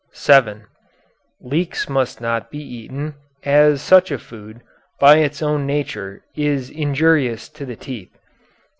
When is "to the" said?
7.49-7.75